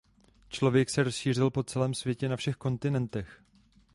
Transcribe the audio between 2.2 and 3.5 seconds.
na všech kontinentech.